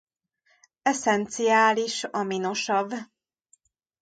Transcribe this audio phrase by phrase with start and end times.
[0.81, 2.91] Esszenciális aminosav.